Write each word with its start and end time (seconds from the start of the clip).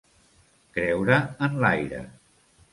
Creure 0.77 1.21
en 1.49 1.61
l'aire. 1.67 2.03